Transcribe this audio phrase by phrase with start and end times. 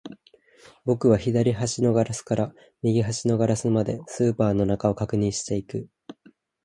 [0.83, 5.89] 僕は左端のガラスから右端のガラスまで、スーパーの中を確認していく